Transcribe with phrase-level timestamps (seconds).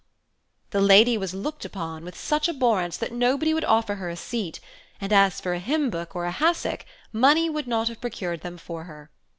[0.71, 4.59] The lady was looked upon with such abhorrence that nobody would offer her a seat,
[4.99, 8.57] and as for a hymn book or a hassock, money would not have procured them
[8.57, 9.11] for her.